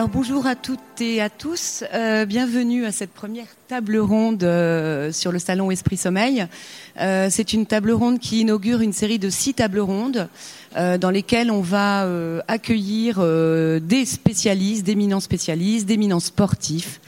[0.00, 5.12] Alors bonjour à toutes et à tous, euh, bienvenue à cette première table ronde euh,
[5.12, 6.46] sur le salon Esprit Sommeil.
[6.98, 10.30] Euh, c'est une table ronde qui inaugure une série de six tables rondes
[10.74, 12.08] dans lesquelles on va
[12.48, 17.00] accueillir des spécialistes, d'éminents spécialistes, d'éminents sportifs,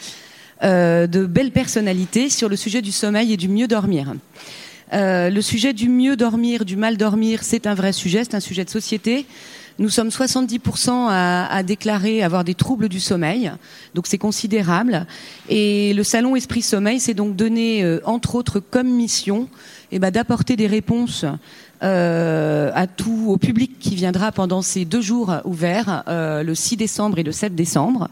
[0.63, 4.13] de belles personnalités sur le sujet du sommeil et du mieux dormir.
[4.93, 8.67] le sujet du mieux dormir, du mal dormir, c'est un vrai sujet, c'est un sujet
[8.67, 9.25] de société.
[9.79, 13.51] Nous sommes 70% à, à, déclarer avoir des troubles du sommeil,
[13.95, 15.07] donc c'est considérable.
[15.49, 19.49] Et le salon Esprit Sommeil s'est donc donné, euh, entre autres, comme mission
[19.91, 21.25] eh ben, d'apporter des réponses
[21.83, 26.77] euh, à tout au public qui viendra pendant ces deux jours ouverts, euh, le 6
[26.77, 28.09] décembre et le 7 décembre.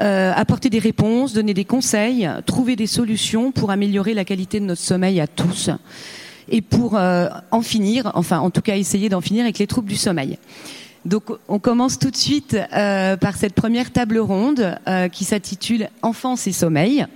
[0.00, 4.66] Euh, apporter des réponses, donner des conseils, trouver des solutions pour améliorer la qualité de
[4.66, 5.70] notre sommeil à tous
[6.48, 9.88] et pour euh, en finir, enfin en tout cas essayer d'en finir avec les troubles
[9.88, 10.38] du sommeil.
[11.06, 15.88] Donc on commence tout de suite euh, par cette première table ronde euh, qui s'intitule
[16.02, 17.06] Enfance et sommeil.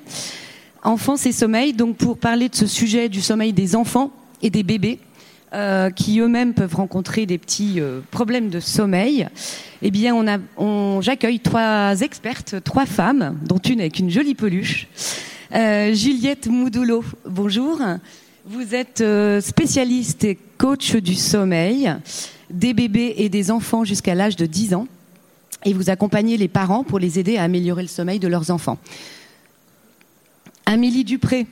[0.85, 4.63] Enfance et sommeil, donc pour parler de ce sujet du sommeil des enfants et des
[4.63, 5.01] bébés.
[5.53, 7.81] Euh, qui eux-mêmes peuvent rencontrer des petits
[8.13, 9.27] problèmes de sommeil,
[9.83, 10.25] eh bien, on
[10.57, 14.87] on, j'accueille trois expertes, trois femmes, dont une avec une jolie peluche.
[15.53, 17.81] Juliette Moudoulot, bonjour.
[18.47, 19.03] Vous êtes
[19.41, 21.97] spécialiste et coach du sommeil
[22.51, 24.87] des bébés et des enfants jusqu'à l'âge de 10 ans
[25.65, 28.79] et vous accompagnez les parents pour les aider à améliorer le sommeil de leurs enfants.
[30.67, 31.47] Amélie Dupré,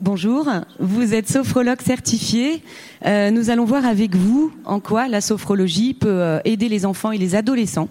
[0.00, 0.48] bonjour.
[0.78, 2.62] Vous êtes sophrologue certifiée.
[3.06, 7.10] Euh, nous allons voir avec vous en quoi la sophrologie peut euh, aider les enfants
[7.10, 7.88] et les adolescents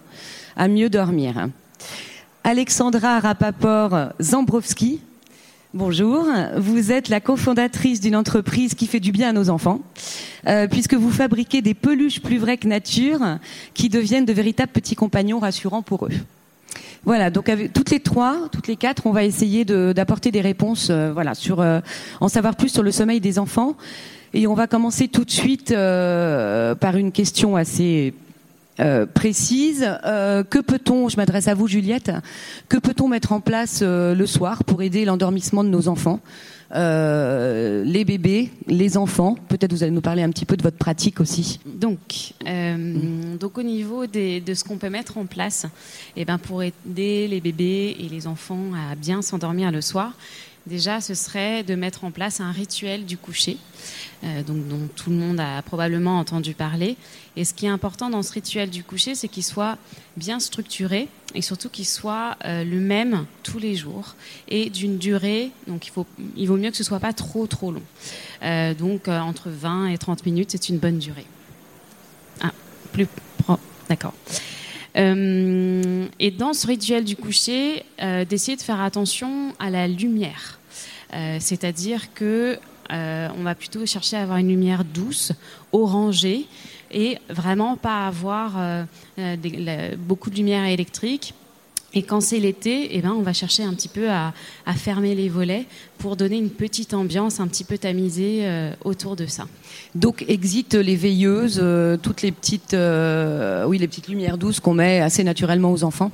[0.55, 1.49] à mieux dormir.
[2.43, 5.01] Alexandra Rapaport Zambrowski,
[5.77, 6.25] Bonjour,
[6.57, 9.81] vous êtes la cofondatrice d'une entreprise qui fait du bien à nos enfants,
[10.47, 13.19] euh, puisque vous fabriquez des peluches plus vraies que nature,
[13.75, 16.11] qui deviennent de véritables petits compagnons rassurants pour eux.
[17.05, 21.11] Voilà, donc toutes les trois, toutes les quatre, on va essayer d'apporter des réponses, euh,
[21.13, 21.79] voilà, sur euh,
[22.21, 23.75] en savoir plus sur le sommeil des enfants.
[24.33, 28.15] Et on va commencer tout de suite par une question assez
[28.79, 29.87] euh, précise.
[30.05, 32.11] Euh, que peut-on, je m'adresse à vous Juliette,
[32.69, 36.19] que peut-on mettre en place euh, le soir pour aider l'endormissement de nos enfants
[36.69, 39.37] les bébés, les enfants?
[39.47, 41.61] Peut-être vous allez nous parler un petit peu de votre pratique aussi.
[41.65, 42.33] Donc,
[43.39, 45.65] donc au niveau de ce qu'on peut mettre en place,
[46.17, 50.11] eh ben pour aider les bébés et les enfants à bien s'endormir le soir,
[50.67, 53.57] déjà ce serait de mettre en place un rituel du coucher.
[54.23, 56.97] Euh, donc, dont tout le monde a probablement entendu parler.
[57.35, 59.77] Et ce qui est important dans ce rituel du coucher, c'est qu'il soit
[60.15, 64.15] bien structuré et surtout qu'il soit euh, le même tous les jours
[64.47, 65.51] et d'une durée.
[65.67, 65.91] Donc,
[66.35, 67.83] il, vaut mieux que ce soit pas trop trop long.
[68.43, 71.25] Euh, donc, entre 20 et 30 minutes, c'est une bonne durée.
[72.41, 72.51] Ah,
[72.91, 73.07] plus
[73.87, 74.13] d'accord.
[74.95, 77.85] et dans ce rituel du coucher,
[78.27, 80.56] d'essayer de faire attention à la lumière.
[81.39, 82.59] C'est-à-dire que
[82.91, 85.31] euh, on va plutôt chercher à avoir une lumière douce,
[85.71, 86.45] orangée,
[86.91, 88.83] et vraiment pas avoir euh,
[89.19, 91.33] euh, beaucoup de lumière électrique.
[91.93, 94.33] Et quand c'est l'été, eh ben, on va chercher un petit peu à,
[94.75, 95.65] fermer les volets
[95.97, 98.45] pour donner une petite ambiance un petit peu tamisée
[98.83, 99.47] autour de ça.
[99.95, 101.63] Donc exit les veilleuses,
[102.03, 106.11] toutes les petites, oui, les petites lumières douces qu'on met assez naturellement aux enfants?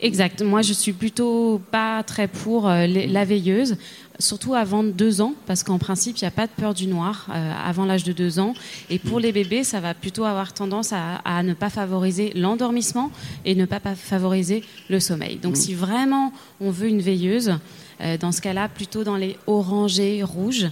[0.00, 0.42] Exact.
[0.42, 3.78] Moi, je suis plutôt pas très pour la veilleuse
[4.20, 7.26] surtout avant deux ans, parce qu'en principe, il n'y a pas de peur du noir
[7.30, 8.54] euh, avant l'âge de deux ans.
[8.88, 13.10] Et pour les bébés, ça va plutôt avoir tendance à, ne pas favoriser l'endormissement
[13.44, 15.36] et ne pas favoriser le sommeil.
[15.36, 15.56] Donc, mm.
[15.56, 17.54] si vraiment on veut une veilleuse,
[18.02, 20.68] euh, dans ce cas-là, plutôt dans les orangés rouges.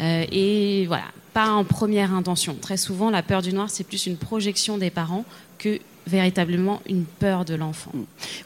[0.00, 2.56] Euh, et voilà, pas en première intention.
[2.60, 5.24] Très souvent, la peur du noir, c'est plus une projection des parents
[5.58, 7.92] que véritablement une peur de l'enfant.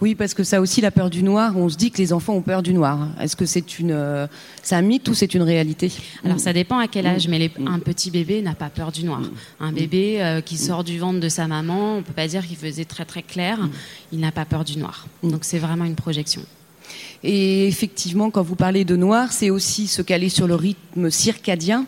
[0.01, 2.35] Oui, parce que ça aussi, la peur du noir, on se dit que les enfants
[2.35, 3.09] ont peur du noir.
[3.21, 4.27] Est-ce que c'est une, euh,
[4.71, 5.93] un mythe ou c'est une réalité?
[6.25, 9.05] Alors ça dépend à quel âge, mais les, un petit bébé n'a pas peur du
[9.05, 9.23] noir.
[9.61, 12.57] Un bébé euh, qui sort du ventre de sa maman, on peut pas dire qu'il
[12.57, 13.59] faisait très très clair,
[14.13, 15.07] il n'a pas peur du noir.
[15.23, 16.43] Donc c'est vraiment une projection.
[17.23, 21.87] Et effectivement, quand vous parlez de noir, c'est aussi se caler sur le rythme circadien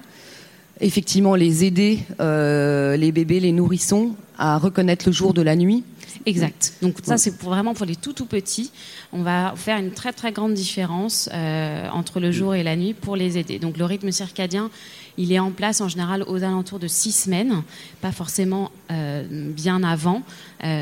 [0.83, 5.85] effectivement les aider, euh, les bébés, les nourrissons, à reconnaître le jour de la nuit.
[6.27, 6.75] Exact.
[6.83, 8.71] Donc ça, c'est vraiment pour les tout tout petits.
[9.13, 12.95] On va faire une très très grande différence euh, entre le jour et la nuit
[12.95, 13.59] pour les aider.
[13.59, 14.71] Donc le rythme circadien,
[15.19, 17.63] il est en place en général aux alentours de six semaines,
[18.01, 20.23] pas forcément euh, bien avant.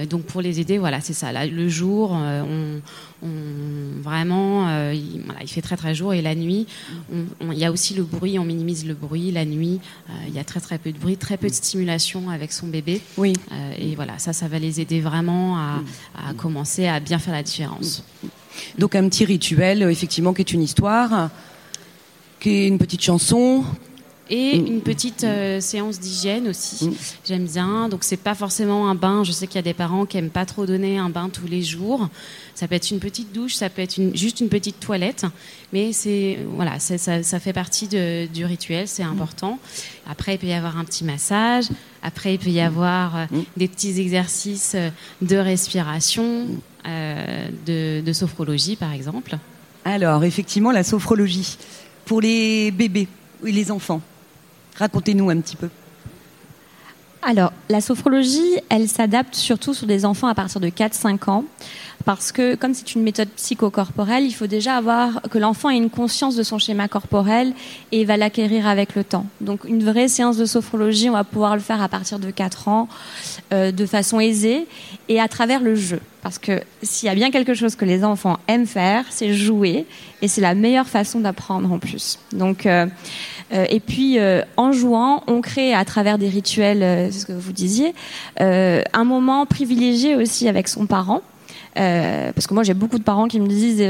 [0.08, 1.32] donc pour les aider, voilà, c'est ça.
[1.46, 2.80] le jour, on,
[3.22, 6.66] on, vraiment, euh, il, voilà, il, fait très très jour et la nuit,
[7.12, 9.30] il y a aussi le bruit, on minimise le bruit.
[9.30, 12.30] La nuit, euh, il y a très très peu de bruit, très peu de stimulation
[12.30, 13.00] avec son bébé.
[13.16, 13.34] Oui.
[13.52, 15.82] Euh, et voilà, ça, ça va les aider vraiment à,
[16.16, 18.04] à, commencer à bien faire la différence.
[18.78, 21.30] Donc un petit rituel, effectivement, qui est une histoire,
[22.40, 23.64] qui est une petite chanson,
[24.30, 24.66] et mm.
[24.66, 26.88] une petite euh, séance d'hygiène aussi.
[26.88, 26.94] Mm.
[27.26, 27.88] J'aime bien.
[27.88, 29.24] Donc c'est pas forcément un bain.
[29.24, 31.46] Je sais qu'il y a des parents qui aiment pas trop donner un bain tous
[31.46, 32.08] les jours.
[32.54, 35.24] Ça peut être une petite douche, ça peut être une, juste une petite toilette,
[35.72, 39.12] mais c'est voilà, ça, ça, fait partie de, du rituel, c'est mm.
[39.12, 39.58] important.
[40.08, 41.66] Après, il peut y avoir un petit massage.
[42.02, 44.90] Après, il peut y avoir euh, des petits exercices euh,
[45.20, 46.46] de respiration,
[46.86, 49.36] euh, de, de sophrologie, par exemple.
[49.84, 51.56] Alors, effectivement, la sophrologie
[52.04, 53.08] pour les bébés
[53.46, 54.02] et les enfants.
[54.80, 55.68] Racontez-nous un petit peu.
[57.22, 61.44] Alors, la sophrologie, elle s'adapte surtout sur des enfants à partir de 4-5 ans,
[62.06, 65.90] parce que comme c'est une méthode psychocorporelle, il faut déjà avoir que l'enfant ait une
[65.90, 67.52] conscience de son schéma corporel
[67.92, 69.26] et va l'acquérir avec le temps.
[69.42, 72.68] Donc, une vraie séance de sophrologie, on va pouvoir le faire à partir de 4
[72.68, 72.88] ans,
[73.52, 74.66] euh, de façon aisée
[75.10, 76.00] et à travers le jeu.
[76.22, 79.86] Parce que s'il y a bien quelque chose que les enfants aiment faire, c'est jouer,
[80.22, 82.18] et c'est la meilleure façon d'apprendre en plus.
[82.32, 82.86] Donc, euh,
[83.50, 87.32] et puis, euh, en jouant, on crée à travers des rituels, euh, c'est ce que
[87.32, 87.94] vous disiez,
[88.38, 91.22] un moment privilégié aussi avec son parent.
[91.74, 93.84] parce que moi j'ai beaucoup de parents qui me disent,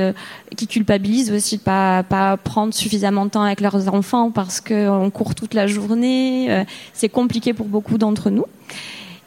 [0.56, 5.10] qui culpabilisent aussi de pas pas prendre suffisamment de temps avec leurs enfants parce qu'on
[5.10, 8.46] court toute la journée, c'est compliqué pour beaucoup d'entre nous.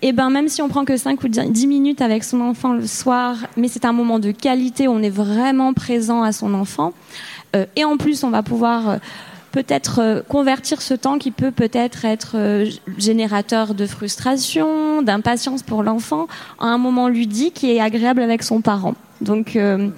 [0.01, 2.87] Et ben même si on prend que 5 ou 10 minutes avec son enfant le
[2.87, 6.93] soir, mais c'est un moment de qualité, où on est vraiment présent à son enfant,
[7.75, 8.99] et en plus on va pouvoir
[9.53, 15.83] peut-être euh, convertir ce temps qui peut peut-être être, euh, générateur de frustration, d'impatience pour
[15.83, 16.27] l'enfant,
[16.57, 18.95] en un moment ludique et agréable avec son parent.
[19.21, 19.89] Donc, euh,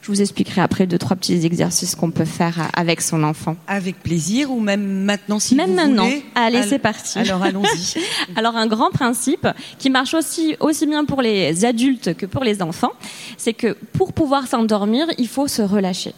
[0.00, 3.54] je vous expliquerai après deux trois petits exercices qu'on peut faire avec son enfant.
[3.68, 6.04] Avec plaisir ou même maintenant si même vous maintenant.
[6.06, 6.24] voulez.
[6.34, 7.18] Allez, c'est parti.
[7.18, 8.00] Alors allons-y.
[8.36, 9.46] alors un grand principe
[9.78, 12.92] qui marche aussi aussi bien pour les adultes que pour les enfants,
[13.36, 16.14] c'est que pour pouvoir s'endormir, il faut se relâcher.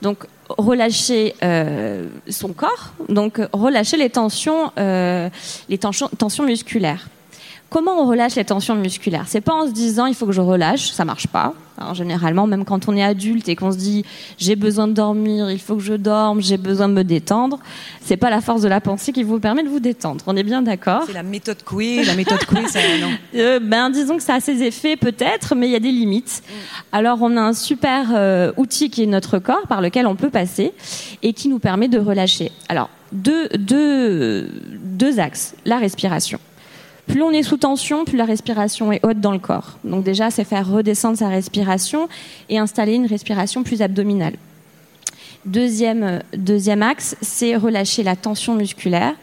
[0.00, 5.28] Donc relâcher euh, son corps, donc relâcher les tensions, euh,
[5.68, 7.08] les tensions, tensions musculaires.
[7.70, 9.24] Comment on relâche les tensions musculaires?
[9.26, 11.54] C'est pas en se disant il faut que je relâche, ça marche pas.
[11.80, 14.04] Alors, généralement, même quand on est adulte et qu'on se dit
[14.36, 17.60] j'ai besoin de dormir, il faut que je dorme, j'ai besoin de me détendre,
[18.02, 20.24] c'est pas la force de la pensée qui vous permet de vous détendre.
[20.26, 23.08] On est bien d'accord C'est la méthode Coué, la méthode Coué, ça non?
[23.34, 26.42] Euh, Ben disons que ça a ses effets peut-être, mais il y a des limites.
[26.90, 30.30] Alors on a un super euh, outil qui est notre corps par lequel on peut
[30.30, 30.72] passer
[31.22, 32.50] et qui nous permet de relâcher.
[32.68, 34.50] Alors deux, deux,
[34.82, 36.40] deux axes la respiration.
[37.08, 39.78] Plus on est sous tension, plus la respiration est haute dans le corps.
[39.82, 42.08] Donc déjà, c'est faire redescendre sa respiration
[42.48, 44.34] et installer une respiration plus abdominale.
[45.46, 49.14] Deuxième, deuxième axe, c'est relâcher la tension musculaire.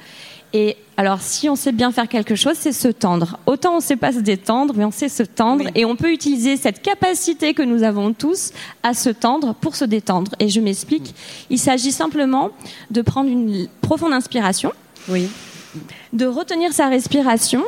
[0.53, 3.37] Et alors, si on sait bien faire quelque chose, c'est se tendre.
[3.45, 5.65] Autant on ne sait pas se détendre, mais on sait se tendre.
[5.75, 9.85] Et on peut utiliser cette capacité que nous avons tous à se tendre pour se
[9.85, 10.31] détendre.
[10.39, 11.13] Et je m'explique.
[11.49, 12.49] Il s'agit simplement
[12.89, 14.71] de prendre une profonde inspiration.
[15.07, 15.29] Oui
[16.13, 17.63] de retenir sa respiration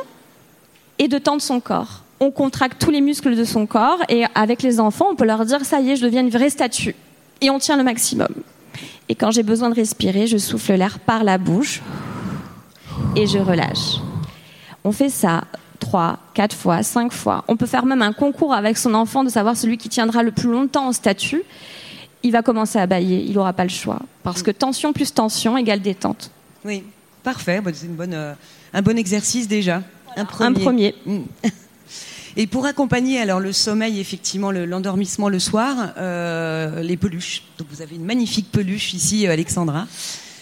[1.00, 2.04] et de tendre son corps.
[2.20, 5.46] On contracte tous les muscles de son corps et avec les enfants, on peut leur
[5.46, 6.96] dire ça y est, je deviens une vraie statue.
[7.42, 8.30] Et on tient le maximum.
[9.10, 11.82] Et quand j'ai besoin de respirer, je souffle l'air par la bouche
[13.16, 14.02] et je relâche.
[14.84, 15.44] On fait ça
[15.80, 17.44] trois, quatre fois, cinq fois.
[17.48, 20.32] On peut faire même un concours avec son enfant de savoir celui qui tiendra le
[20.32, 21.44] plus longtemps en statue.
[22.24, 24.00] Il va commencer à bailler, il n'aura pas le choix.
[24.24, 26.32] Parce que tension plus tension égale détente.
[26.66, 26.84] Oui.
[27.28, 28.34] Parfait, c'est euh,
[28.72, 29.84] un bon exercice déjà.
[30.16, 30.96] Un premier.
[31.06, 31.24] Mm.
[32.38, 37.44] Et pour accompagner alors le sommeil, effectivement, l'endormissement le, soir, euh, les peluches.
[37.58, 39.88] Donc vous avez une magnifique peluche ici, euh, Alexandra.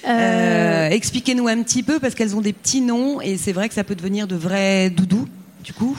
[0.05, 3.83] Expliquez-nous un petit peu parce qu'elles ont des petits noms et c'est vrai que ça
[3.83, 5.27] peut devenir de vrais doudous
[5.63, 5.97] du coup.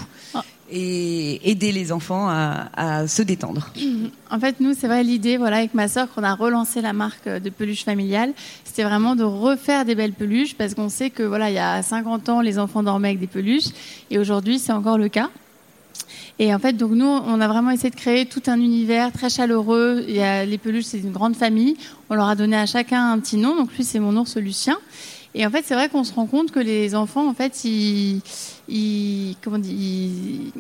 [0.70, 3.72] Et aider les enfants à, se détendre.
[4.28, 7.28] En fait, nous, c'est vrai l'idée, voilà, avec ma sœur, qu'on a relancé la marque
[7.28, 8.32] de peluche familiale,
[8.64, 11.80] c'était vraiment de refaire des belles peluches parce qu'on sait que voilà, il y a
[11.80, 13.68] 50 ans, les enfants dormaient avec des peluches
[14.10, 15.30] et aujourd'hui, c'est encore le cas.
[16.38, 19.30] Et en fait, donc nous, on a vraiment essayé de créer tout un univers très
[19.30, 20.04] chaleureux.
[20.06, 21.76] Les peluches, c'est une grande famille.
[22.10, 23.56] On leur a donné à chacun un petit nom.
[23.56, 24.76] Donc lui, c'est mon ours Lucien.
[25.34, 28.20] Et en fait, c'est vrai qu'on se rend compte que les enfants, en fait, ils,
[28.68, 30.52] ils comment ils,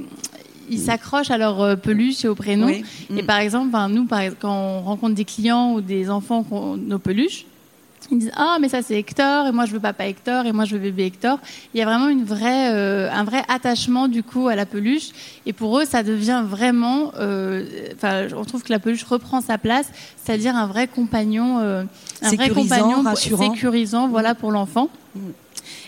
[0.68, 2.68] ils s'accrochent à leur euh, peluche et au prénom.
[2.68, 3.26] Et mm.
[3.26, 7.46] par exemple, nous, quand on rencontre des clients ou des enfants qui ont nos peluches,
[8.10, 10.64] ils disent ah mais ça c'est Hector et moi je veux papa Hector et moi
[10.64, 11.38] je veux bébé Hector.
[11.74, 15.10] Il y a vraiment une vraie, euh, un vrai attachement du coup à la peluche
[15.44, 19.58] et pour eux ça devient vraiment, euh, enfin on trouve que la peluche reprend sa
[19.58, 19.88] place,
[20.22, 21.84] c'est-à-dire un vrai compagnon, euh,
[22.22, 23.52] un vrai compagnon rassurant.
[23.52, 24.88] sécurisant, voilà pour l'enfant.
[25.14, 25.20] Mm.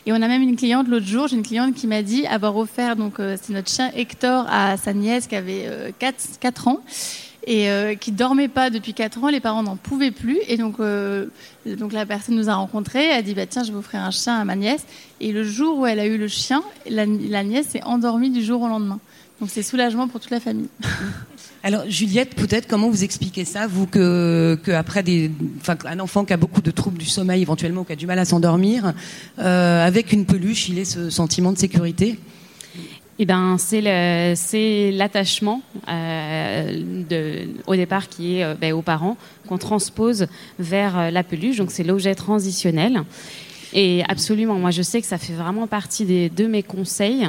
[0.07, 2.57] Et on a même une cliente l'autre jour, j'ai une cliente qui m'a dit avoir
[2.57, 6.81] offert donc c'est notre chien Hector à sa nièce qui avait 4, 4 ans
[7.49, 9.29] et euh, qui dormait pas depuis 4 ans.
[9.29, 10.39] Les parents n'en pouvaient plus.
[10.49, 11.27] Et donc, euh,
[11.65, 13.07] donc la personne nous a rencontrés.
[13.07, 14.85] Elle a dit bah, Tiens, je vais offrir un chien à ma nièce.
[15.21, 18.61] Et le jour où elle a eu le chien, la, nièce s'est endormie du jour
[18.61, 19.01] au lendemain.
[19.41, 20.69] Donc c'est soulagement pour toute la famille.
[21.65, 25.03] Alors Juliette, peut-être comment vous expliquez ça, vous que, après
[25.87, 28.25] un enfant qui a beaucoup de troubles du sommeil éventuellement, qui a du mal à
[28.25, 28.93] s'endormir,
[29.41, 32.19] euh, avec une peluche, il ait ce sentiment de sécurité?
[33.19, 39.17] Eh ben, c'est l'attachement euh, au départ qui est euh, ben, aux parents
[39.49, 40.29] qu'on transpose
[40.61, 41.57] vers la peluche.
[41.57, 43.03] Donc c'est l'objet transitionnel.
[43.75, 47.29] Et absolument, moi je sais que ça fait vraiment partie des, de mes conseils,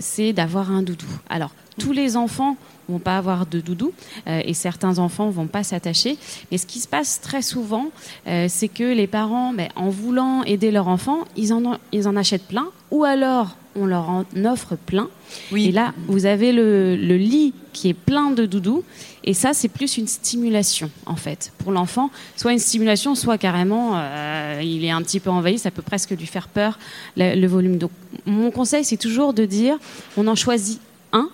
[0.00, 1.06] c'est d'avoir un doudou.
[1.28, 2.56] Alors tous les enfants
[2.88, 3.92] vont pas avoir de doudou
[4.26, 6.16] euh, et certains enfants vont pas s'attacher.
[6.50, 7.90] Mais ce qui se passe très souvent,
[8.26, 12.16] euh, c'est que les parents, ben, en voulant aider leur enfant, ils en, ils en
[12.16, 15.08] achètent plein ou alors on leur en offre plein.
[15.52, 15.66] Oui.
[15.66, 18.82] Et là, vous avez le, le, lit qui est plein de doudous.
[19.22, 22.10] Et ça, c'est plus une stimulation, en fait, pour l'enfant.
[22.34, 26.10] Soit une stimulation, soit carrément, euh, il est un petit peu envahi, ça peut presque
[26.10, 26.78] lui faire peur,
[27.16, 27.76] le, le volume.
[27.76, 27.90] Donc,
[28.26, 29.76] mon conseil, c'est toujours de dire,
[30.16, 30.80] on en choisit
[31.12, 31.28] un.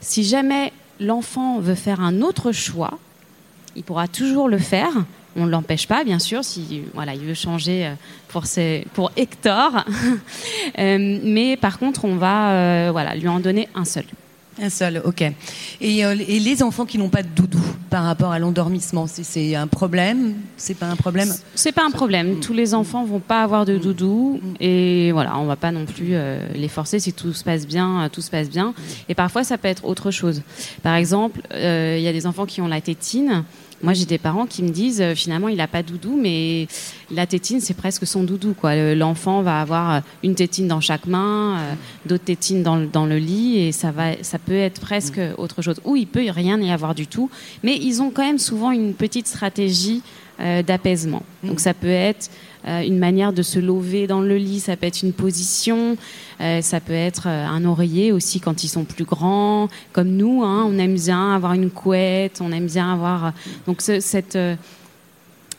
[0.00, 2.98] Si jamais l'enfant veut faire un autre choix,
[3.74, 5.04] il pourra toujours le faire
[5.36, 7.94] on ne l'empêche pas, bien sûr, si voilà, il veut changer euh,
[8.28, 9.84] pour, ses, pour Hector.
[10.78, 14.04] Euh, mais par contre, on va euh, voilà, lui en donner un seul.
[14.60, 15.22] Un seul, ok.
[15.82, 17.60] Et, et les enfants qui n'ont pas de doudou
[17.90, 20.34] par rapport à l'endormissement, c'est un problème?
[20.56, 21.32] C'est pas un problème?
[21.54, 22.40] C'est pas un problème.
[22.40, 26.14] Tous les enfants vont pas avoir de doudou et voilà, on va pas non plus
[26.54, 27.00] les forcer.
[27.00, 28.72] Si tout se passe bien, tout se passe bien.
[29.10, 30.42] Et parfois, ça peut être autre chose.
[30.82, 33.44] Par exemple, il y a des enfants qui ont la tétine.
[33.82, 36.66] Moi, j'ai des parents qui me disent euh, finalement, il n'a pas doudou, mais
[37.10, 38.54] la tétine, c'est presque son doudou.
[38.54, 38.94] Quoi.
[38.94, 41.74] L'enfant va avoir euh, une tétine dans chaque main, euh,
[42.06, 45.34] d'autres tétines dans, dans, le lit, et ça, va, ça peut être presque mm.
[45.38, 45.80] autre chose.
[45.84, 47.30] Ou il peut rien y avoir du tout,
[47.62, 50.02] mais ils ont quand même souvent une petite stratégie
[50.38, 51.22] d'apaisement.
[51.42, 51.48] Mm.
[51.48, 54.86] Donc ça peut être euh, une manière de se lever dans le lit, ça peut
[54.86, 55.96] être une position,
[56.40, 60.42] euh, ça peut être euh, un oreiller aussi quand ils sont plus grands, comme nous,
[60.42, 63.32] hein, on aime bien avoir une couette, on aime bien avoir
[63.66, 64.38] donc cette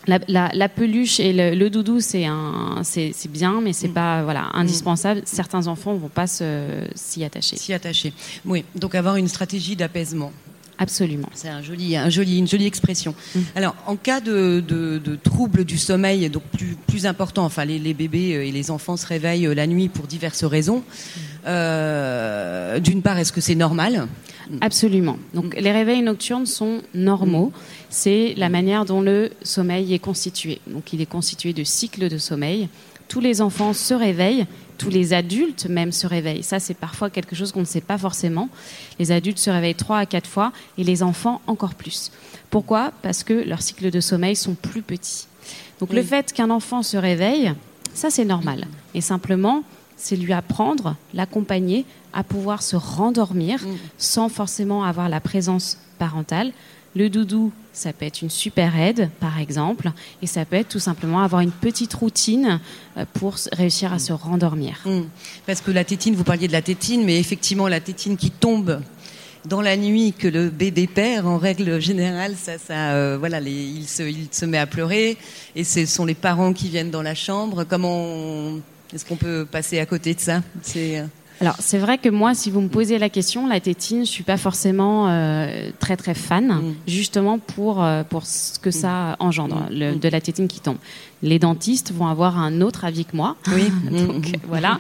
[0.08, 3.94] la, la, la, peluche et le, le doudou, c'est un, c'est bien, mais c'est mm.
[3.94, 5.22] pas voilà indispensable.
[5.26, 7.58] Certains enfants vont pas s'y attacher.
[7.58, 8.14] S'y attacher.
[8.46, 8.64] Oui.
[8.76, 10.32] Donc avoir une stratégie d'apaisement.
[10.80, 11.30] Absolument.
[11.34, 13.16] C'est un joli, un joli, une jolie expression.
[13.36, 13.40] Mmh.
[13.56, 17.80] Alors, en cas de, de, de troubles du sommeil, donc plus, plus important, enfin, les,
[17.80, 20.78] les, bébés et les enfants se réveillent la nuit pour diverses raisons.
[20.78, 21.20] Mmh.
[21.48, 24.08] Euh, D'une part, est-ce que c'est normal?
[24.62, 25.18] Absolument.
[25.34, 27.52] Donc, les réveils nocturnes sont normaux.
[27.90, 30.62] C'est la manière dont le sommeil est constitué.
[30.68, 32.70] Donc, il est constitué de cycles de sommeil.
[33.08, 34.46] Tous les enfants se réveillent
[34.78, 36.44] tous les adultes même se réveillent.
[36.44, 38.50] Ça, c'est parfois quelque chose qu'on ne sait pas forcément.
[39.00, 42.12] Les adultes se réveillent trois à quatre fois et les enfants encore plus.
[42.50, 42.92] Pourquoi?
[43.02, 45.28] Parce que leurs cycles de sommeil sont plus petits.
[45.80, 47.54] Donc le fait qu'un enfant se réveille,
[47.94, 48.68] ça c'est normal.
[48.94, 49.64] Et simplement,
[49.96, 53.76] c'est lui apprendre, l'accompagner à pouvoir se rendormir mm.
[53.98, 56.52] sans forcément avoir la présence parentale.
[56.98, 59.92] Le doudou, ça peut être une super aide, par exemple,
[60.24, 62.60] et ça peut être tout simplement avoir une petite routine
[62.98, 64.80] euh, pour réussir à se rendormir.
[64.84, 65.02] Mmh.
[65.46, 68.82] Parce que la tétine, vous parliez de la tétine, mais effectivement, la tétine qui tombe
[69.46, 73.88] dans la nuit que le bébé perd, en règle générale, ça, ça, euh, voilà, il,
[73.88, 75.18] se, il se met à pleurer,
[75.56, 77.64] et ce sont les parents qui viennent dans la chambre.
[77.64, 78.56] Comment
[78.92, 80.42] est-ce qu'on peut passer à côté de ça?
[80.76, 81.06] Euh,
[81.40, 84.24] alors c'est vrai que moi, si vous me posez la question, la tétine, je suis
[84.24, 86.76] pas forcément euh, très très fan, mm.
[86.88, 89.74] justement pour euh, pour ce que ça engendre, mm.
[89.74, 90.78] le, de la tétine qui tombe.
[91.24, 93.36] Les dentistes vont avoir un autre avis que moi.
[93.54, 93.72] Oui.
[93.92, 94.40] Donc mm.
[94.48, 94.80] voilà.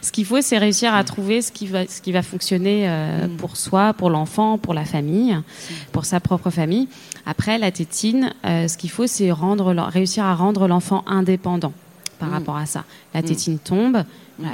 [0.00, 3.26] Ce qu'il faut, c'est réussir à trouver ce qui va ce qui va fonctionner euh,
[3.36, 5.36] pour soi, pour l'enfant, pour la famille,
[5.92, 6.88] pour sa propre famille.
[7.26, 11.72] Après la tétine, ce qu'il faut, c'est rendre réussir à rendre l'enfant indépendant
[12.18, 12.84] par rapport à ça.
[13.14, 14.04] La tétine tombe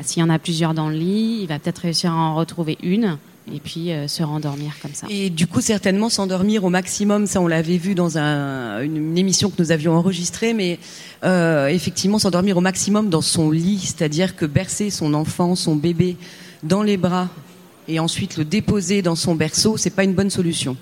[0.02, 2.78] s'il y en a plusieurs dans le lit, il va peut-être réussir à en retrouver
[2.82, 3.18] une
[3.52, 5.06] et puis euh, se rendormir comme ça.
[5.10, 9.50] Et du coup, certainement s'endormir au maximum, ça on l'avait vu dans un, une, émission
[9.50, 10.78] que nous avions enregistrée, mais
[11.24, 16.16] euh, effectivement s'endormir au maximum dans son lit, c'est-à-dire que bercer son enfant, son bébé
[16.62, 17.28] dans les bras
[17.86, 20.78] et ensuite le déposer dans son berceau, c'est pas une bonne solution.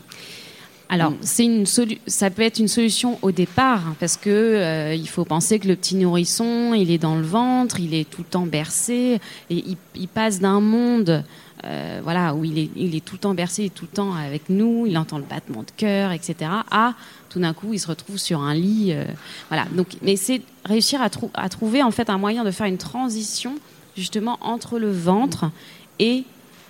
[0.92, 1.64] Alors, c'est une
[2.06, 5.66] ça peut être une solution au départ hein, parce que euh, il faut penser que
[5.66, 9.18] le petit nourrisson, il est dans le ventre, il est tout le temps bercé
[9.48, 11.24] et il, passe d'un monde
[11.64, 14.50] euh, voilà où il est, il est tout le temps bercé, tout le temps avec
[14.50, 16.50] nous, il entend le battement de cœur, etc.
[16.70, 16.92] À
[17.30, 19.06] tout d'un coup, il se retrouve sur un lit, euh,
[19.48, 19.64] voilà.
[19.72, 23.54] Donc, mais c'est réussir à, à, trouver en fait un moyen de faire une transition
[23.96, 25.50] justement entre le ventre
[25.98, 26.24] et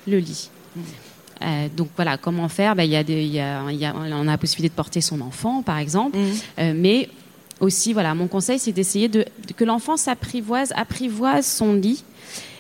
[0.07, 0.49] le lit.
[1.43, 2.75] Euh, donc voilà, comment faire?
[2.77, 5.21] Ben, y a des, y a, y a, On a la possibilité de porter son
[5.21, 6.23] enfant, par exemple, mmh.
[6.59, 7.09] euh, mais
[7.61, 9.25] aussi, voilà, mon conseil, c'est d'essayer de,
[9.57, 12.05] que l'enfant s'apprivoise, apprivoise son lit.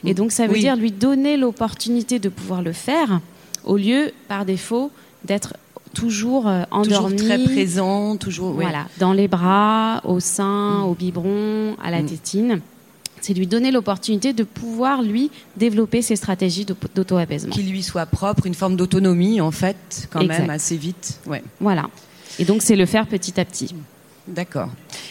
[0.04, 3.20] Et donc, ça veut dire lui donner l'opportunité de pouvoir le faire,
[3.64, 4.90] au lieu, par défaut,
[5.24, 5.56] d'être
[5.94, 7.16] toujours euh, endormi.
[7.16, 8.52] Toujours très présent, toujours.
[8.52, 10.84] Voilà, dans les bras, au sein, mmh.
[10.84, 12.06] au biberon, à la mmh.
[12.06, 12.60] tétine
[13.22, 17.52] c'est lui donner l'opportunité de pouvoir, lui, développer ses stratégies d'auto-apaisement.
[17.52, 21.20] Qu'il lui soit propre, une forme d'autonomie, en fait, quand même, assez vite.
[21.26, 21.42] Ouais.
[21.60, 21.88] Voilà.
[22.38, 23.74] Et donc, c'est le faire petit à petit.
[24.28, 24.68] D'accord.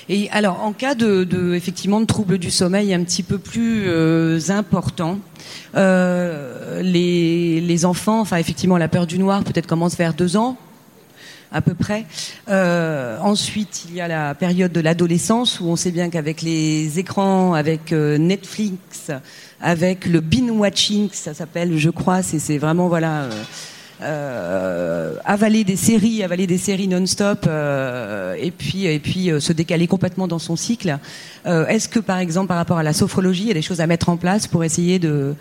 [0.08, 4.40] Et alors, en cas de, effectivement de troubles du sommeil un petit peu plus euh,
[4.50, 5.20] importants,
[5.76, 10.58] euh, les, les enfants, enfin effectivement, la peur du noir peut-être commence vers deux ans,
[11.52, 12.06] à peu près.
[12.50, 17.00] Euh, ensuite, il y a la période de l'adolescence où on sait bien qu'avec les
[17.00, 19.12] écrans, avec euh, Netflix,
[19.62, 23.24] avec le binge watching, ça s'appelle, je crois, c'est vraiment voilà.
[23.24, 23.44] Euh,
[24.02, 29.54] euh, avaler des séries, avaler des séries non-stop, euh, et puis et puis euh, se
[29.54, 30.98] décaler complètement dans son cycle.
[31.46, 33.88] Est-ce que par exemple par rapport à la sophrologie, il y a des choses à
[33.88, 35.36] mettre en place pour essayer de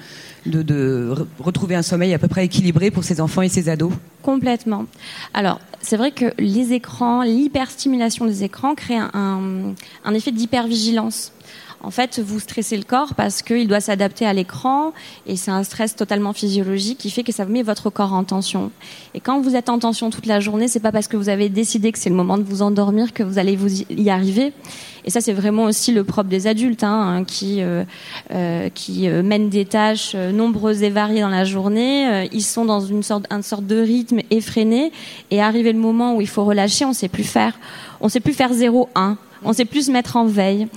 [0.46, 3.92] de, retrouver un sommeil à peu près équilibré pour ses enfants et ses ados?
[4.22, 4.86] Complètement.
[5.34, 9.74] Alors, c'est vrai que les écrans, l'hyperstimulation des écrans crée un,
[10.04, 11.32] un effet d'hypervigilance
[11.82, 14.92] en fait, vous stressez le corps parce qu'il doit s'adapter à l'écran
[15.26, 18.70] et c'est un stress totalement physiologique qui fait que ça met votre corps en tension.
[19.14, 21.48] Et quand vous êtes en tension toute la journée, c'est pas parce que vous avez
[21.48, 24.52] décidé que c'est le moment de vous endormir que vous allez vous y arriver.
[25.06, 27.84] Et ça, c'est vraiment aussi le propre des adultes hein, qui euh,
[28.32, 32.28] euh, qui euh, mènent des tâches nombreuses et variées dans la journée.
[32.32, 34.92] ils sont dans une sorte, une sorte de rythme effréné.
[35.30, 37.58] Et arrivé le moment où il faut relâcher, on sait plus faire.
[38.02, 40.68] On sait plus faire 0-1 on sait plus se mettre en veille.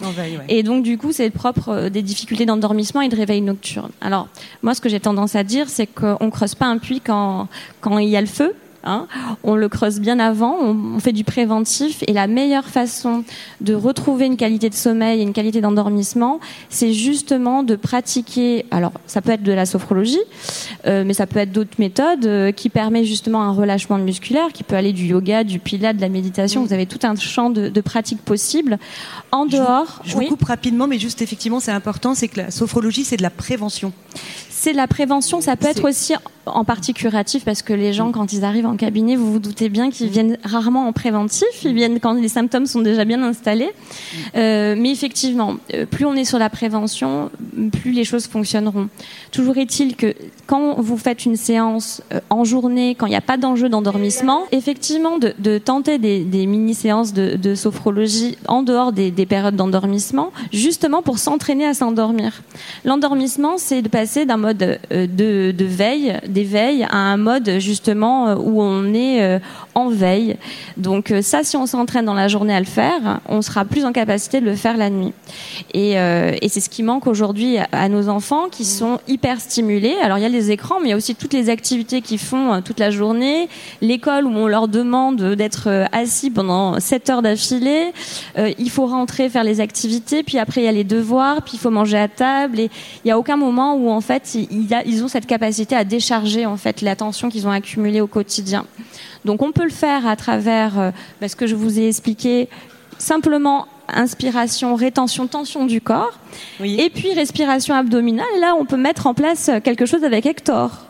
[0.49, 3.91] Et donc, du coup, c'est le propre euh, des difficultés d'endormissement et de réveil nocturne.
[4.01, 4.27] Alors,
[4.61, 7.47] moi, ce que j'ai tendance à dire, c'est qu'on creuse pas un puits quand,
[7.81, 8.53] quand il y a le feu.
[8.83, 9.07] Hein.
[9.43, 13.23] On le creuse bien avant, on, fait du préventif et la meilleure façon
[13.61, 18.65] de retrouver une qualité de sommeil et une qualité d'endormissement, c'est justement de pratiquer.
[18.71, 20.19] Alors, ça peut être de la sophrologie,
[20.85, 24.63] euh, mais ça peut être d'autres méthodes euh, qui permettent justement un relâchement musculaire, qui
[24.63, 26.63] peut aller du yoga, du pilates, de la méditation.
[26.65, 28.77] Vous avez tout un champ de, de pratiques possibles.
[29.31, 33.03] En dehors, je, vous coupe rapidement, mais juste effectivement, c'est important, c'est que la sophrologie,
[33.03, 33.93] c'est de la prévention
[34.63, 35.41] c'est de la prévention.
[35.41, 36.13] Ça peut être aussi
[36.45, 39.67] en partie curatif parce que les gens, quand ils arrivent en cabinet, vous vous doutez
[39.67, 41.47] bien qu'ils viennent rarement en préventif.
[41.63, 43.71] Ils viennent quand les symptômes sont déjà bien installés.
[44.35, 47.29] Euh, mais effectivement, euh, plus on est sur la prévention,
[47.73, 48.87] plus les choses fonctionneront.
[49.31, 50.13] Toujours est-il que
[50.45, 54.43] quand vous faites une séance euh, en journée, quand il n'y a pas d'enjeu d'endormissement,
[54.51, 61.19] effectivement, de, tenter des, mini-séances de, sophrologie en dehors des, des périodes d'endormissement, justement pour
[61.19, 62.41] s'entraîner à s'endormir.
[62.85, 68.35] L'endormissement, c'est de passer d'un mode euh, de, veille, d'éveil, à un mode justement euh,
[68.35, 69.39] où on est euh,
[69.75, 70.37] en veille.
[70.77, 73.91] Donc ça, si on s'entraîne dans la journée à le faire, on sera plus en
[73.91, 75.13] capacité de le faire la nuit.
[75.73, 75.95] Et,
[76.47, 79.95] c'est ce qui manque aujourd'hui à, nos enfants qui sont hyper stimulés.
[80.03, 82.19] Alors il y a les écrans, mais il y a aussi toutes les activités qu'ils
[82.19, 83.49] font toute la journée.
[83.81, 87.91] L'école où on leur demande d'être assis pendant 7 heures d'affilée.
[88.37, 91.59] il faut rentrer faire les activités, puis après il y a les devoirs, puis il
[91.59, 92.59] faut manger à table.
[92.59, 92.69] Et
[93.03, 96.57] il n'y a aucun moment où en fait ils ont cette capacité à décharger en
[96.57, 98.65] fait l'attention qu'ils ont accumulée au quotidien.
[99.25, 102.49] Donc on peut le faire à travers euh, bah, ce que je vous ai expliqué,
[102.97, 106.17] simplement inspiration, rétention, tension du corps,
[106.63, 108.25] et puis respiration abdominale.
[108.37, 110.85] Et là, on peut mettre en place quelque chose avec Hector.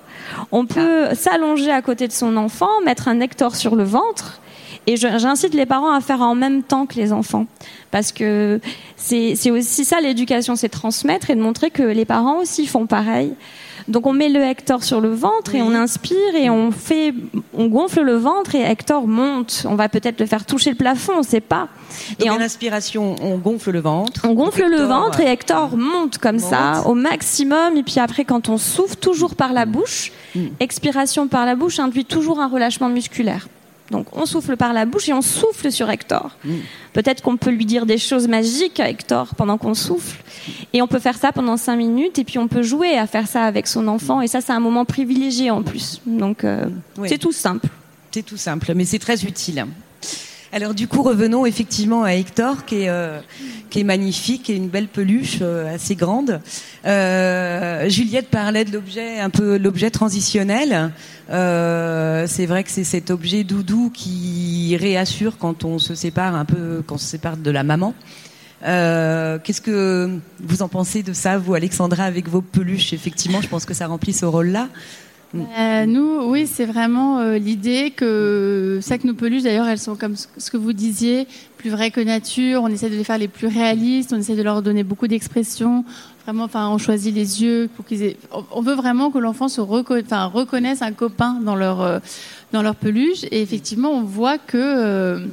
[0.51, 1.15] On peut ah.
[1.15, 4.39] s'allonger à côté de son enfant, mettre un Hector sur le ventre
[4.87, 7.45] et j'incite les parents à faire en même temps que les enfants.
[7.91, 8.59] Parce que
[8.95, 13.33] c'est aussi ça l'éducation, c'est transmettre et de montrer que les parents aussi font pareil.
[13.87, 17.13] Donc on met le Hector sur le ventre et on inspire et on fait,
[17.53, 19.65] on gonfle le ventre et Hector monte.
[19.69, 21.67] On va peut-être le faire toucher le plafond, on ne sait pas.
[22.19, 24.21] et en inspiration, on gonfle le ventre.
[24.27, 27.77] On gonfle le ventre et Hector monte comme ça au maximum.
[27.77, 30.47] Et puis après, quand on souffle toujours par la bouche, mm.
[30.59, 33.47] expiration par la bouche induit toujours un relâchement musculaire.
[33.91, 36.31] Donc on souffle par la bouche et on souffle sur Hector.
[36.43, 36.53] Mm.
[36.93, 40.21] Peut-être qu'on peut lui dire des choses magiques à Hector pendant qu'on souffle.
[40.73, 43.27] Et on peut faire ça pendant cinq minutes et puis on peut jouer à faire
[43.27, 44.21] ça avec son enfant.
[44.21, 46.01] Et ça, c'est un moment privilégié en plus.
[46.05, 46.65] Donc euh,
[47.05, 47.67] c'est tout simple.
[48.11, 49.65] C'est tout simple, mais c'est très utile.
[50.55, 53.19] Alors du coup, revenons effectivement à Hector, qui est, euh,
[53.71, 56.41] qui est magnifique, et une belle peluche euh, assez grande.
[56.85, 60.91] Euh, Juliette parlait de l'objet, un peu l'objet transitionnel.
[61.27, 66.83] C'est vrai que c'est cet objet doudou qui réassure quand on se sépare un peu,
[66.85, 67.95] quand on se sépare de la maman.
[68.61, 72.93] Qu'est-ce que vous en pensez de ça, vous, Alexandra, avec vos peluches?
[72.93, 74.69] Effectivement, je pense que ça remplit ce rôle-là.
[75.35, 79.95] Euh, nous, oui, c'est vraiment euh, l'idée que ça que nos peluches, d'ailleurs, elles sont
[79.95, 82.61] comme ce que vous disiez, plus vraies que nature.
[82.63, 84.13] On essaie de les faire les plus réalistes.
[84.13, 85.85] On essaie de leur donner beaucoup d'expression.
[86.25, 88.17] Vraiment, enfin, on choisit les yeux pour qu'ils aient.
[88.51, 91.99] On veut vraiment que l'enfant se reconnaisse un copain dans leur euh,
[92.51, 93.23] dans leur peluche.
[93.31, 95.27] Et effectivement, on voit que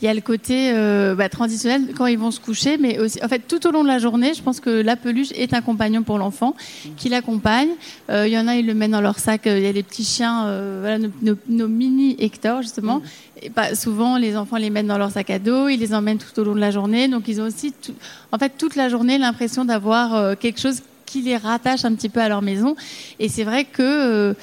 [0.00, 3.18] il y a le côté euh, bah, transitionnel quand ils vont se coucher, mais aussi,
[3.24, 5.60] en fait, tout au long de la journée, je pense que la peluche est un
[5.60, 6.54] compagnon pour l'enfant
[6.96, 7.68] qui l'accompagne.
[8.08, 9.46] Euh, il y en a, ils le mettent dans leur sac.
[9.48, 13.02] euh, Il y a les petits chiens, euh, voilà, nos, nos- nos mini Hector justement.
[13.42, 16.18] Et pas, souvent, les enfants les mettent dans leur sac à dos, ils les emmènent
[16.18, 17.08] tout au long de la journée.
[17.08, 17.94] Donc, ils ont aussi, tout-
[18.32, 22.08] en fait, toute la journée l'impression d'avoir euh, quelque chose qui les rattache un petit
[22.08, 22.76] peu à leur maison.
[23.18, 24.34] Et c'est vrai que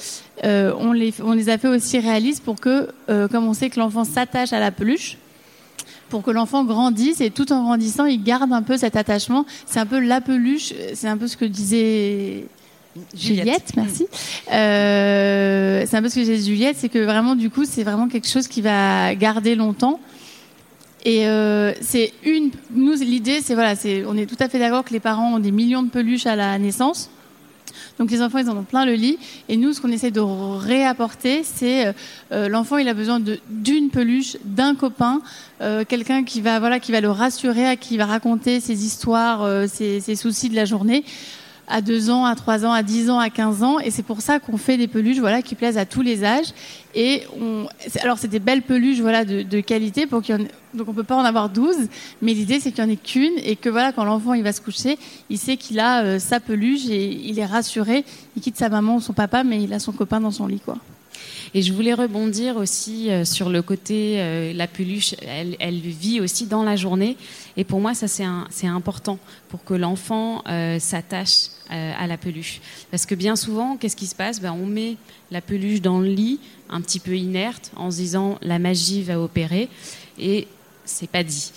[0.44, 3.70] euh, on, les, on les a fait aussi réalistes pour que, euh, comme on sait
[3.70, 5.18] que l'enfant s'attache à la peluche,
[6.16, 9.46] pour que l'enfant grandisse et tout en grandissant, il garde un peu cet attachement.
[9.66, 12.46] C'est un peu la peluche, c'est un peu ce que disait
[13.14, 14.08] Juliette, merci.
[14.50, 18.08] Euh, c'est un peu ce que disait Juliette, c'est que vraiment du coup, c'est vraiment
[18.08, 20.00] quelque chose qui va garder longtemps.
[21.04, 22.52] Et euh, c'est une.
[22.74, 25.40] Nous, l'idée, c'est voilà, c'est on est tout à fait d'accord que les parents ont
[25.40, 27.10] des millions de peluches à la naissance.
[28.00, 29.18] Donc les enfants, ils en ont plein le lit.
[29.48, 31.94] Et nous, ce qu'on essaie de réapporter, c'est euh,
[32.32, 35.22] euh, l'enfant, il a besoin d'une peluche, d'un copain,
[35.62, 38.86] euh, quelqu'un qui va voilà, qui va le rassurer, à qui il va raconter ses
[38.86, 41.04] histoires, euh, ses, ses soucis de la journée.
[41.68, 44.22] À deux ans, à trois ans, à 10 ans, à 15 ans, et c'est pour
[44.22, 46.54] ça qu'on fait des peluches, voilà, qui plaisent à tous les âges.
[46.94, 47.68] Et on,
[48.02, 50.94] alors c'est des belles peluches, voilà, de, de qualité, pour qu'il y en, donc on
[50.94, 51.76] peut pas en avoir 12,
[52.22, 54.54] mais l'idée c'est qu'il n'y en ait qu'une, et que voilà, quand l'enfant il va
[54.54, 54.98] se coucher,
[55.30, 58.06] il sait qu'il a euh, sa peluche et il est rassuré.
[58.36, 60.60] Il quitte sa maman ou son papa, mais il a son copain dans son lit,
[60.64, 60.78] quoi.
[61.58, 66.48] Et je voulais rebondir aussi euh, sur le côté, euh, la peluche, elle, vit aussi
[66.48, 67.16] dans la journée.
[67.56, 72.60] Et pour moi, ça, c'est important pour que l'enfant euh, s'attache à la peluche.
[72.92, 74.42] Parce que bien souvent, qu'est-ce qui se passe?
[74.42, 74.98] Ben, On met
[75.32, 79.20] la peluche dans le lit, un petit peu inerte, en se disant la magie va
[79.20, 79.70] opérer.
[80.20, 80.48] Et
[80.84, 81.52] c'est pas dit.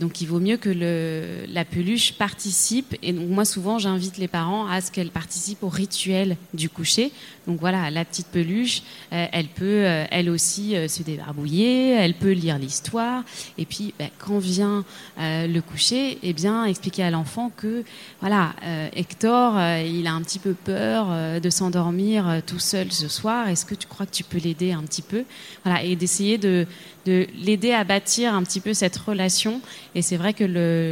[0.00, 2.96] Donc il vaut mieux que la peluche participe.
[3.02, 7.12] Et donc moi souvent j'invite les parents à ce qu'elle participe au rituel du coucher.
[7.46, 12.14] Donc voilà, la petite peluche, euh, elle peut euh, elle aussi euh, se débarbouiller, elle
[12.14, 13.22] peut lire l'histoire.
[13.58, 14.84] Et puis ben, quand vient
[15.18, 17.84] le coucher, eh bien expliquer à l'enfant que
[18.20, 18.54] voilà
[18.94, 19.54] Hector,
[19.84, 23.48] il a un petit peu peur de s'endormir tout seul ce soir.
[23.48, 25.24] Est-ce que tu crois que tu peux l'aider un petit peu?
[25.64, 26.66] Voilà et d'essayer de
[27.06, 29.60] de l'aider à bâtir un petit peu cette relation.
[29.94, 30.44] Et c'est vrai que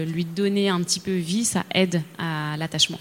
[0.05, 2.99] lui donner un petit peu vie, ça aide à l'attachement.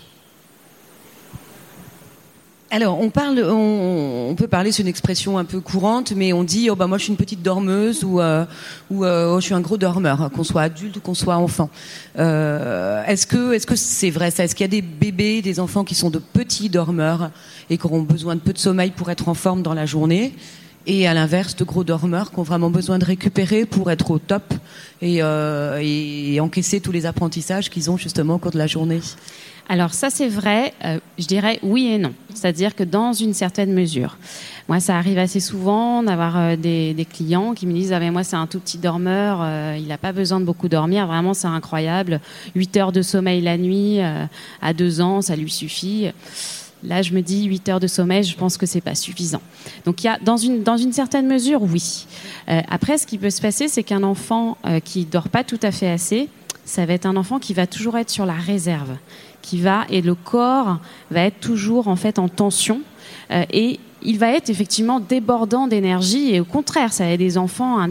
[2.73, 6.45] Alors, on parle, on, on peut parler, c'est une expression un peu courante, mais on
[6.45, 8.45] dit, oh bah moi je suis une petite dormeuse ou, euh,
[8.89, 11.35] ou euh, oh, je suis un gros dormeur, hein, qu'on soit adulte ou qu'on soit
[11.35, 11.69] enfant.
[12.17, 14.45] Euh, est-ce que, est-ce que c'est vrai ça?
[14.45, 17.31] Est-ce qu'il y a des bébés, des enfants qui sont de petits dormeurs
[17.69, 20.33] et qui auront besoin de peu de sommeil pour être en forme dans la journée?
[20.87, 24.17] Et à l'inverse, de gros dormeurs qui ont vraiment besoin de récupérer pour être au
[24.17, 24.53] top
[25.01, 29.01] et, euh, et encaisser tous les apprentissages qu'ils ont justement au cours de la journée?
[29.69, 32.13] Alors ça c'est vrai, euh, je dirais oui et non.
[32.33, 34.17] C'est-à-dire que dans une certaine mesure.
[34.67, 38.23] Moi ça arrive assez souvent d'avoir euh, des, clients qui me disent ah mais moi
[38.23, 41.47] c'est un tout petit dormeur, euh, il n'a pas besoin de beaucoup dormir, vraiment c'est
[41.47, 42.19] incroyable,
[42.55, 43.99] 8 heures de sommeil la nuit
[44.61, 46.07] à deux ans ça lui suffit.
[46.83, 49.41] Là, je me dis 8 heures de sommeil, je pense que c'est pas suffisant.
[49.85, 52.07] Donc, il y a dans une dans une certaine mesure, oui.
[52.47, 55.89] Après, ce qui peut se passer, c'est qu'un enfant qui dort pas tout à fait
[55.89, 56.27] assez,
[56.65, 58.95] ça va être un enfant qui va toujours être sur la réserve,
[59.41, 62.81] qui va et le corps va être toujours en fait en tension
[63.31, 67.79] euh, et il va être effectivement débordant d'énergie et au contraire, ça être des enfants
[67.79, 67.89] un-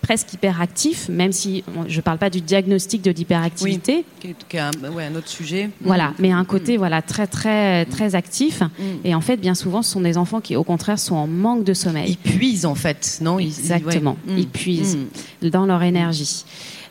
[0.00, 4.04] presque hyperactifs, même si on- je parle pas du diagnostic de l'hyperactivité.
[4.20, 5.68] Qui est, qui est un, ouais, un autre sujet.
[5.82, 8.62] Voilà, mais un côté voilà très très très actif.
[8.62, 8.82] Mm.
[9.04, 11.62] Et en fait, bien souvent, ce sont des enfants qui, au contraire, sont en manque
[11.64, 12.10] de sommeil.
[12.24, 13.38] Ils puisent en fait, non?
[13.38, 14.16] Ils- Exactement.
[14.26, 14.34] ouais.
[14.34, 14.38] Mm.
[14.38, 14.98] Ils puisent
[15.42, 15.48] Mm.
[15.50, 16.44] dans leur énergie.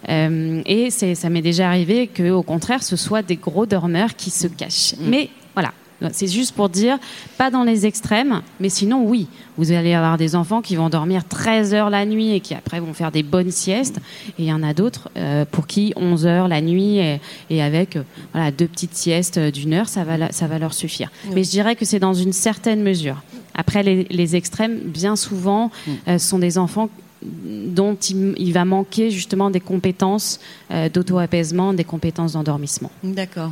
[0.09, 4.29] Euh, et ça m'est déjà arrivé que, au contraire, ce soit des gros dormeurs qui
[4.29, 4.93] se cachent.
[4.93, 5.09] Mm.
[5.09, 5.71] Mais voilà.
[6.11, 6.99] C'est juste pour dire,
[7.39, 11.27] pas dans les extrêmes, mais sinon, oui, vous allez avoir des enfants qui vont dormir
[11.27, 13.97] 13 heures la nuit et qui après vont faire des bonnes siestes.
[14.37, 17.63] Et il y en a d'autres euh, pour qui 11 heures la nuit et, et
[17.63, 21.09] avec euh, voilà, deux petites siestes d'une heure, ça va, ça va leur suffire.
[21.25, 21.31] Oui.
[21.33, 23.23] Mais je dirais que c'est dans une certaine mesure.
[23.55, 26.19] Après, les, extrêmes, bien souvent, mm.
[26.19, 26.89] sont des enfants
[27.23, 30.39] dont il, va manquer justement des compétences
[30.71, 32.91] euh, d'auto-apaisement, des compétences d'endormissement.
[33.03, 33.51] D'accord.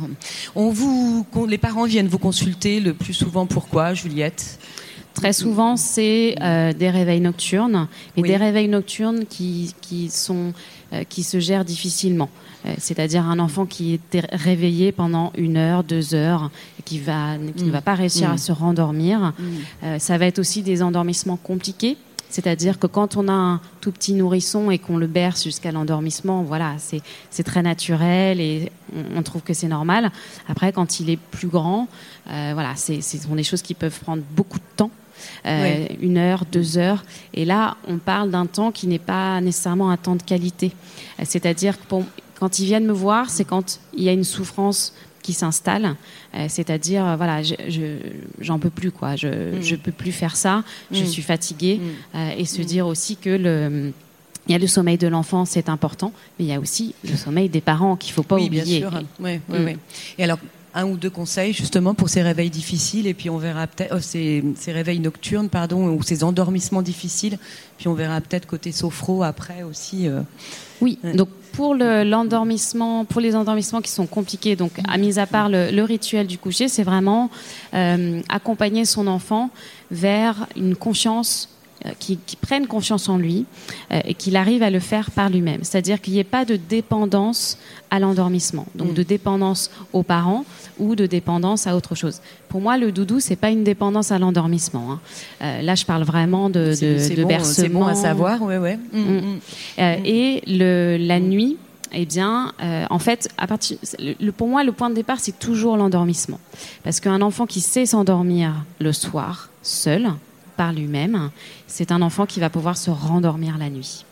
[0.54, 4.58] On vous, les parents viennent vous consulter le plus souvent pourquoi, Juliette?
[5.14, 10.52] Très souvent, c'est euh, des réveils nocturnes, et des réveils nocturnes qui, qui, sont,
[10.92, 12.28] euh, qui se gèrent difficilement.
[12.78, 16.50] C'est-à-dire un enfant qui est réveillé pendant une heure, deux heures,
[16.80, 18.38] et qui, va, qui ne va pas réussir à mm.
[18.38, 19.32] se rendormir.
[19.38, 19.98] Mm.
[20.00, 21.96] ça va être aussi des endormissements compliqués
[22.36, 26.42] c'est-à-dire que quand on a un tout petit nourrisson et qu'on le berce jusqu'à l'endormissement,
[26.42, 28.70] voilà, c'est très naturel et
[29.16, 30.12] on, trouve que c'est normal.
[30.46, 31.88] Après, quand il est plus grand,
[32.30, 34.90] euh, voilà, ce sont des choses qui peuvent prendre beaucoup de temps.
[35.46, 37.04] Euh, une heure, deux heures.
[37.32, 40.72] Et là, on parle d'un temps qui n'est pas nécessairement un temps de qualité.
[41.24, 41.96] C'est-à-dire que
[42.38, 44.92] quand ils viennent me voir, c'est quand il y a une souffrance
[45.26, 45.96] qui s'installe,
[46.36, 47.54] euh, c'est-à-dire euh, voilà, je,
[48.38, 49.60] j'en peux plus quoi, je mm.
[49.60, 50.62] je peux plus faire ça,
[50.92, 51.06] je mm.
[51.06, 52.16] suis fatiguée mm.
[52.16, 53.92] euh, et se dire aussi que le
[54.48, 57.16] il y a le sommeil de l'enfant, c'est important, mais il y a aussi le
[57.16, 58.78] sommeil des parents qu'il faut pas oui, oublier.
[58.78, 59.02] Bien sûr.
[59.18, 59.76] Oui, oui, oui.
[60.18, 60.38] Et alors,
[60.76, 63.06] un ou deux conseils justement pour ces réveils difficiles.
[63.06, 67.38] Et puis on verra peut-être ces, ces, réveils nocturnes pardon ou ces endormissements difficiles.
[67.78, 70.08] Puis on verra peut-être côté sophro après aussi
[70.80, 75.48] oui donc pour l'endormissement, pour les endormissements qui sont compliqués, donc à mis à part
[75.48, 77.30] le, rituel du coucher, c'est vraiment
[77.72, 79.48] euh, accompagner son enfant
[79.90, 81.48] vers une conscience
[81.84, 83.44] euh, qui, prenne confiance en lui
[83.92, 85.60] euh, et qu'il arrive à le faire par lui-même.
[85.62, 87.58] C'est-à-dire qu'il n'y ait pas de dépendance
[87.90, 88.94] à l'endormissement, donc mm.
[88.94, 90.46] de dépendance aux parents
[90.78, 92.20] ou de dépendance à autre chose.
[92.48, 94.92] Pour moi, le doudou, c'est pas une dépendance à l'endormissement.
[94.92, 95.00] Hein.
[95.42, 97.54] Euh, là, je parle vraiment de, de, bercement.
[97.54, 98.78] C'est bon à savoir, ouais, ouais.
[98.92, 99.40] Mm, mm.
[99.78, 101.58] et le, la nuit,
[101.92, 102.54] eh bien,
[102.88, 106.40] en fait, à partir, le, pour moi, le point de départ, c'est toujours l'endormissement.
[106.84, 110.08] Parce qu'un enfant qui sait s'endormir le soir, seul,
[110.56, 111.30] par lui-même,
[111.66, 114.04] c'est un enfant qui va pouvoir se rendormir la nuit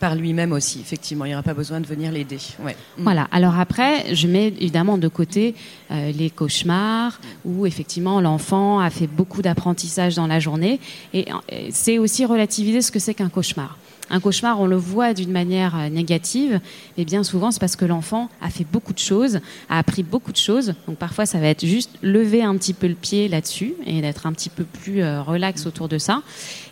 [0.00, 1.24] par lui-même aussi, effectivement.
[1.24, 2.38] Il n'y aura pas besoin de venir l'aider.
[2.62, 2.76] Ouais.
[2.98, 3.02] Mm.
[3.04, 3.28] Voilà.
[3.32, 5.54] Alors après, je mets évidemment de côté
[5.90, 10.78] euh, les cauchemars où effectivement l'enfant a fait beaucoup d'apprentissage dans la journée.
[11.14, 13.78] Et euh, c'est aussi relativiser ce que c'est qu'un cauchemar.
[14.10, 16.60] Un cauchemar, on le voit d'une manière euh, négative,
[16.96, 20.32] mais bien souvent, c'est parce que l'enfant a fait beaucoup de choses, a appris beaucoup
[20.32, 20.74] de choses.
[20.86, 24.26] Donc parfois, ça va être juste lever un petit peu le pied là-dessus et d'être
[24.26, 26.22] un petit peu plus euh, relax autour de ça.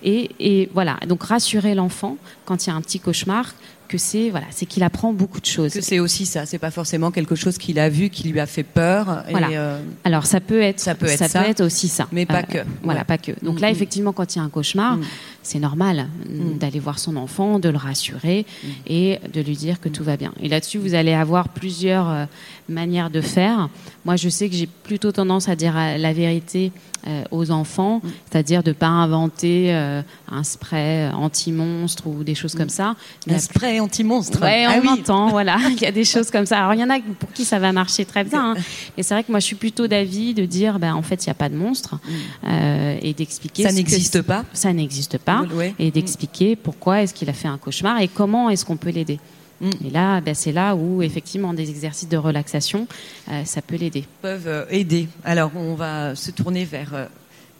[0.03, 3.55] Et, et voilà, donc rassurer l'enfant quand il y a un petit cauchemar
[3.93, 5.75] que c'est voilà, c'est qu'il apprend beaucoup de choses.
[5.75, 8.47] Que c'est aussi ça, c'est pas forcément quelque chose qu'il a vu qui lui a
[8.47, 9.23] fait peur.
[9.31, 9.49] Voilà.
[9.51, 12.43] Euh, Alors ça peut être ça peut être, ça, Peut être aussi ça, mais pas
[12.43, 12.59] que.
[12.83, 13.33] Voilà, pas que.
[13.43, 15.05] Donc là, effectivement, quand il y a un cauchemar, mm.
[15.43, 16.57] c'est normal mm.
[16.57, 18.69] d'aller voir son enfant, de le rassurer mm.
[18.87, 20.33] et de lui dire que tout va bien.
[20.41, 22.25] Et là-dessus, vous allez avoir plusieurs euh,
[22.71, 23.69] manières de faire.
[24.07, 26.73] Moi, je sais que j'ai plutôt tendance à dire la vérité
[27.09, 28.01] euh, aux enfants,
[28.31, 32.95] c'est-à-dire de ne pas inventer euh, un spray anti-monstre ou des choses comme ça.
[33.29, 35.59] un spray anti-monstre Ouais, ah on entend, voilà.
[35.71, 36.59] Il y a des choses comme ça.
[36.59, 38.53] Alors, il y en a pour qui ça va marcher très bien.
[38.53, 38.55] Hein.
[38.97, 41.29] Et c'est vrai que moi, je suis plutôt d'avis de dire, ben, en fait, il
[41.29, 41.95] n'y a pas de monstre.
[41.95, 42.11] Mm.
[42.49, 43.63] Euh, et d'expliquer...
[43.65, 45.43] Ça n'existe pas Ça n'existe pas.
[45.79, 49.19] Et d'expliquer pourquoi est-ce qu'il a fait un cauchemar et comment est-ce qu'on peut l'aider.
[49.61, 49.71] Mm.
[49.87, 52.87] Et là, ben, c'est là où effectivement des exercices de relaxation,
[53.31, 54.05] euh, ça peut l'aider.
[54.21, 55.09] Peuvent euh, aider.
[55.25, 57.09] Alors, on va se tourner vers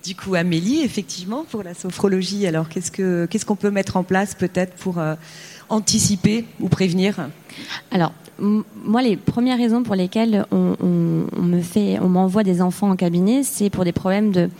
[0.05, 2.47] du coup Amélie, effectivement, pour la sophrologie.
[2.47, 5.01] Alors, qu'est-ce que qu'est-ce qu'on peut mettre en place peut-être pour
[5.69, 7.29] anticiper ou prévenir?
[7.91, 10.77] Alors, moi, les premières raisons pour lesquelles on,
[11.39, 14.51] me fait, on m'envoie des enfants en cabinet, c'est pour des problèmes de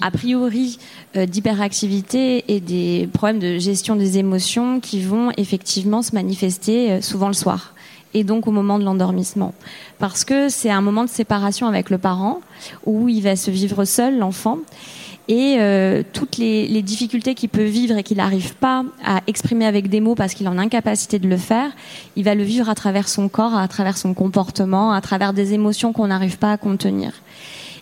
[0.00, 0.78] a priori
[1.16, 7.00] euh, d'hyperactivité et des problèmes de gestion des émotions qui vont effectivement se manifester euh,
[7.00, 7.74] souvent le soir
[8.14, 9.54] et donc au moment de l'endormissement.
[9.98, 12.40] Parce que c'est un moment de séparation avec le parent
[12.86, 14.58] où il va se vivre seul, l'enfant,
[15.28, 19.66] et euh, toutes les, les, difficultés qu'il peut vivre et qu'il n'arrive pas à exprimer
[19.66, 21.70] avec des mots parce qu'il est en incapacité de le faire,
[22.16, 25.52] il va le vivre à travers son corps, à travers son comportement, à travers des
[25.52, 27.12] émotions qu'on n'arrive pas à contenir.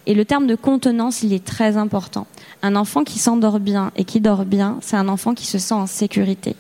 [0.07, 2.27] Et le terme de contenance, il est très important.
[2.63, 5.75] Un enfant qui s'endort bien et qui dort bien, c'est un enfant qui se sent
[5.75, 6.55] en sécurité,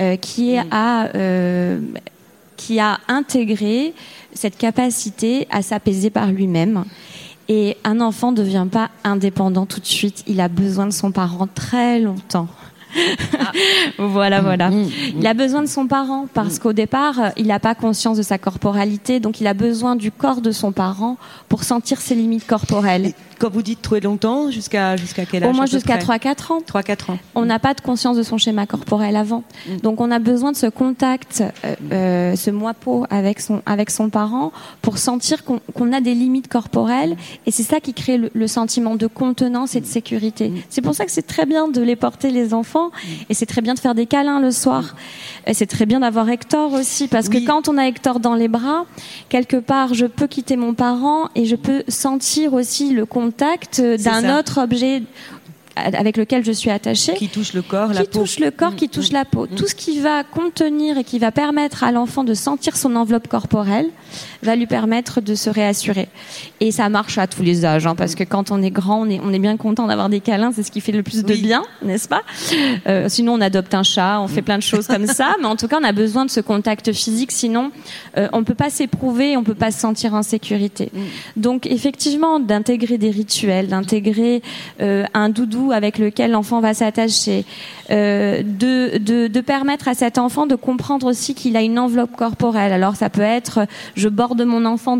[0.00, 0.64] euh, qui, mm.
[0.70, 1.80] a, euh,
[2.64, 3.92] qui a intégré
[4.32, 6.84] cette capacité à s'apaiser par lui-même.
[7.48, 10.24] Et un enfant ne devient pas indépendant tout de suite.
[10.26, 12.48] Il a besoin de son parent très longtemps
[13.98, 14.70] voilà, voilà.
[14.70, 18.16] Mm, mm, il a besoin de son parent parce qu'au départ, il n'a pas conscience
[18.16, 21.16] de sa corporalité, donc il a besoin du corps de son parent
[21.48, 23.12] pour sentir ses limites corporelles.
[23.44, 26.62] Quand vous dites trop longtemps, jusqu'à jusqu'à quel âge Au moins jusqu'à 3-4 ans.
[26.66, 27.18] 3-4 ans.
[27.34, 29.42] On n'a pas de conscience de son schéma corporel avant.
[29.68, 29.76] Mm.
[29.82, 34.08] Donc on a besoin de ce contact, euh, euh ce moipeau avec son, avec son
[34.08, 37.18] parent pour sentir qu'on a des limites corporelles.
[37.44, 40.50] Et c'est ça qui crée le, le, sentiment de contenance et de sécurité.
[40.70, 42.92] C'est pour ça que c'est très bien de les porter les enfants
[43.28, 44.96] et c'est très bien de faire des câlins le soir.
[45.52, 48.86] C'est très bien d'avoir Hector aussi parce que quand on a Hector dans les bras,
[49.28, 53.33] quelque part, je peux quitter mon parent et je peux sentir aussi le contact
[53.98, 55.02] d'un autre objet
[55.76, 57.14] avec lequel je suis attachée.
[57.14, 58.06] Qui touche le corps, la peau.
[58.06, 59.46] Qui touche le corps, qui mm, touche mm, la peau.
[59.46, 59.54] Mm.
[59.56, 63.28] Tout ce qui va contenir et qui va permettre à l'enfant de sentir son enveloppe
[63.28, 63.88] corporelle
[64.42, 66.08] va lui permettre de se réassurer.
[66.60, 69.10] Et ça marche à tous les âges, hein, parce que quand on est grand, on
[69.10, 71.34] est, on est bien content d'avoir des câlins, c'est ce qui fait le plus de
[71.34, 72.22] bien, n'est-ce pas?
[72.86, 75.56] Euh, Sinon, on adopte un chat, on fait plein de choses comme ça, mais en
[75.56, 77.70] tout cas, on a besoin de ce contact physique, sinon,
[78.16, 80.90] euh, on ne peut pas s'éprouver, on ne peut pas se sentir en sécurité.
[81.36, 84.42] Donc, effectivement, d'intégrer des rituels, d'intégrer
[84.80, 87.44] euh, un doudou avec lequel l'enfant va s'attacher,
[87.90, 92.72] euh, de, permettre à cet enfant de comprendre aussi qu'il a une enveloppe corporelle.
[92.72, 94.98] Alors ça peut être, je borde mon enfant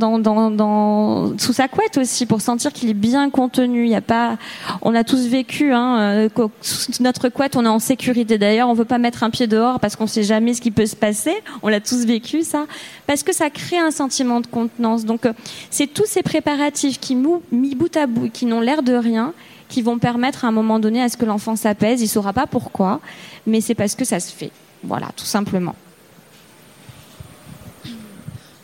[1.38, 3.84] sous sa couette aussi pour sentir qu'il est bien contenu.
[3.84, 4.36] Il y a pas,
[4.82, 6.28] on a tous vécu, hein, euh,
[6.60, 8.38] sous notre couette, on est en sécurité.
[8.38, 10.86] D'ailleurs, on veut pas mettre un pied dehors parce qu'on sait jamais ce qui peut
[10.86, 11.34] se passer.
[11.62, 12.66] On l'a tous vécu ça,
[13.06, 15.04] parce que ça crée un sentiment de contenance.
[15.04, 15.32] Donc euh,
[15.70, 17.14] c'est tous ces préparatifs qui
[17.52, 19.32] mis bout à bout, qui n'ont l'air de rien
[19.68, 22.00] qui vont permettre à un moment donné à ce que l'enfant s'apaise.
[22.00, 23.00] Il ne saura pas pourquoi,
[23.46, 24.50] mais c'est parce que ça se fait.
[24.82, 25.74] Voilà, tout simplement.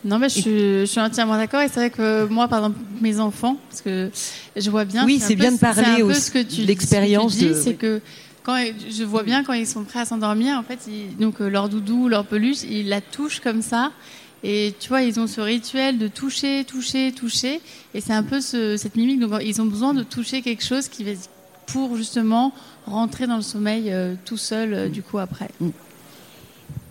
[0.05, 1.61] Non, mais je suis, entièrement d'accord.
[1.61, 4.11] Et c'est vrai que moi, par exemple, mes enfants, parce que
[4.57, 5.05] je vois bien.
[5.05, 7.37] Oui, c'est bien de parler aussi l'expérience.
[7.37, 8.01] C'est que
[8.43, 8.57] quand
[8.89, 10.79] je vois bien quand ils sont prêts à s'endormir, en fait,
[11.19, 13.93] donc euh, leur doudou, leur peluche, ils la touchent comme ça.
[14.43, 17.61] Et tu vois, ils ont ce rituel de toucher, toucher, toucher.
[17.95, 19.21] Et c'est un peu cette mimique.
[19.21, 21.13] Donc, ils ont besoin de toucher quelque chose qui va,
[21.67, 22.53] pour justement
[22.87, 25.51] rentrer dans le sommeil euh, tout seul, euh, du coup, après.
[25.61, 25.71] Mm.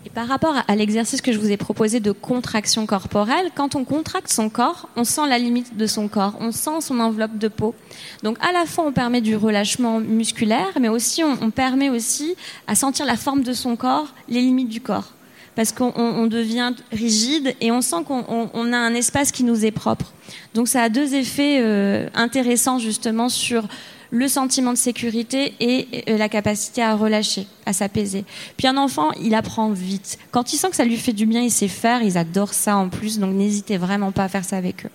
[0.06, 3.84] Et par rapport à l'exercice que je vous ai proposé de contraction corporelle, quand on
[3.84, 7.50] contracte son corps, on sent la limite de son corps, on sent son enveloppe de
[7.50, 7.76] peau.
[8.24, 12.36] Donc à la fois on permet du relâchement musculaire, mais aussi on, on permet aussi
[12.66, 15.12] à sentir la forme de son corps, les limites du corps
[15.56, 20.14] parce qu'on devient rigide et on sent qu'on a un espace qui nous est propre.
[20.54, 23.68] Donc ça a deux effets euh, intéressants justement sur
[24.12, 28.26] le sentiment de sécurité et euh, la capacité à relâcher, à s'apaiser.
[28.58, 30.18] Puis un enfant, il apprend vite.
[30.32, 32.76] Quand il sent que ça lui fait du bien, il sait faire, ils adorent ça
[32.76, 34.92] en plus, donc n'hésitez vraiment pas à faire ça avec eux.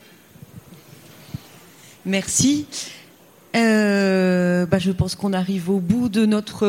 [2.07, 2.67] Merci.
[3.55, 6.67] Euh, bah, je pense qu'on arrive au bout de notre,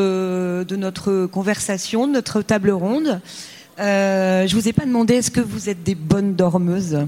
[0.63, 3.21] de notre conversation, de notre table ronde.
[3.79, 7.05] Euh, je vous ai pas demandé, est-ce que vous êtes des bonnes dormeuses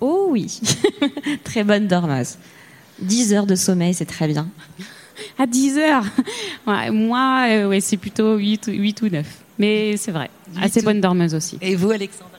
[0.00, 0.60] Oh oui,
[1.44, 2.36] très bonne dormeuse.
[3.00, 4.48] 10 heures de sommeil, c'est très bien.
[5.38, 6.04] À 10 heures
[6.92, 9.26] Moi, euh, ouais, c'est plutôt 8, 8 ou 9.
[9.58, 10.30] Mais c'est vrai,
[10.60, 11.58] assez bonne dormeuse aussi.
[11.62, 12.36] Et vous, Alexandra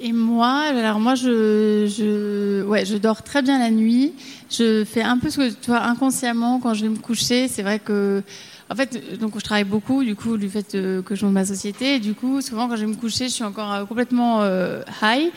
[0.00, 4.12] et moi, alors moi, je, je, ouais, je dors très bien la nuit.
[4.50, 7.62] Je fais un peu ce que, tu vois, inconsciemment, quand je vais me coucher, c'est
[7.62, 8.22] vrai que
[8.70, 11.44] en fait, donc je travaille beaucoup, du coup, du fait euh, que je monte ma
[11.44, 11.96] société.
[11.96, 14.80] Et du coup, souvent, quand je vais me coucher, je suis encore euh, complètement euh,
[15.02, 15.30] high.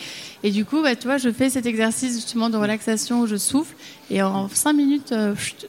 [0.44, 3.36] Et du coup, bah, tu vois, je fais cet exercice justement de relaxation où je
[3.36, 3.76] souffle.
[4.10, 5.13] Et en cinq minutes,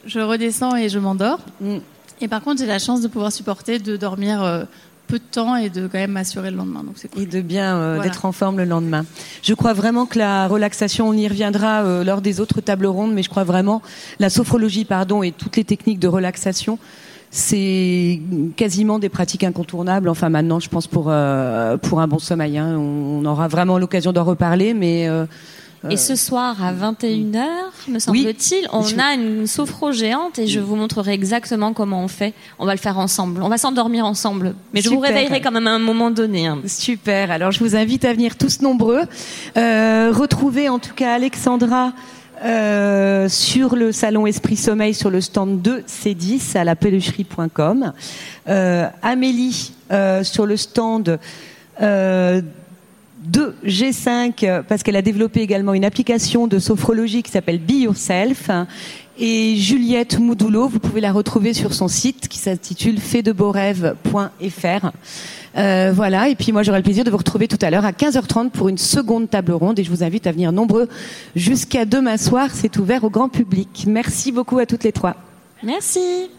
[0.06, 1.40] je redescends et je m'endors.
[1.60, 1.78] Mm.
[2.20, 4.66] Et par contre, j'ai la chance de pouvoir supporter de dormir
[5.06, 6.82] peu de temps et de quand même m'assurer le lendemain.
[6.84, 9.04] Donc c'est Et de bien d'être en forme le lendemain.
[9.42, 13.22] Je crois vraiment que la relaxation, on y reviendra lors des autres tables rondes, mais
[13.22, 13.82] je crois vraiment
[14.18, 16.78] la sophrologie, pardon, et toutes les techniques de relaxation
[17.30, 18.20] c'est
[18.56, 20.08] quasiment des pratiques incontournables.
[20.08, 22.58] Enfin, maintenant, je pense pour euh, pour un bon sommeil.
[22.58, 22.76] Hein.
[22.78, 25.08] On, aura vraiment l'occasion d'en reparler, mais.
[25.08, 25.26] Euh,
[25.90, 27.44] et ce soir à 21h,
[27.88, 32.34] me semble-t-il, on a une sophro géante et je vous montrerai exactement comment on fait.
[32.58, 33.42] On va le faire ensemble.
[33.42, 34.56] On va s'endormir ensemble.
[34.74, 36.48] Mais je vous réveillerai quand même à un moment donné.
[36.48, 36.58] Hein.
[36.66, 37.30] Super.
[37.30, 39.02] Alors je vous invite à venir tous nombreux.
[39.56, 41.92] Euh, retrouver en tout cas Alexandra
[42.44, 47.92] euh, sur le salon Esprit Sommeil sur le stand 2 C10 à la pelucherie.com.
[48.48, 51.18] Euh, Amélie euh, sur le stand
[51.82, 52.40] euh,
[53.24, 58.50] 2 G5 parce qu'elle a développé également une application de sophrologie qui s'appelle Be Yourself.
[59.18, 64.92] Et Juliette Moudoulot, vous pouvez la retrouver sur son site qui s'intitule faitdebeauxrêves.fr.
[65.58, 67.90] Euh, voilà, et puis moi j'aurai le plaisir de vous retrouver tout à l'heure à
[67.90, 70.88] 15h30 pour une seconde table ronde et je vous invite à venir nombreux
[71.34, 73.84] jusqu'à demain soir, c'est ouvert au grand public.
[73.88, 75.16] Merci beaucoup à toutes les trois.
[75.62, 76.30] Merci.